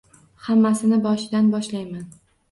Hammasini 0.45 0.97
boshidan 1.03 1.51
boshlayman 1.57 2.09